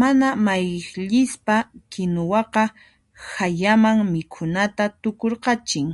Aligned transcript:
Mana 0.00 0.28
mayllisqa 0.44 1.56
kinuwaqa 1.92 2.62
hayaman 3.32 3.96
mikhunata 4.12 4.84
tukurqachin. 5.02 5.88